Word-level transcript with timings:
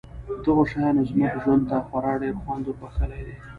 دغو 0.43 0.63
شیانو 0.71 1.07
زموږ 1.09 1.33
ژوند 1.43 1.63
ته 1.69 1.77
خورا 1.87 2.13
ډېر 2.21 2.35
خوند 2.41 2.63
وربښلی 2.67 3.21
دی 3.27 3.35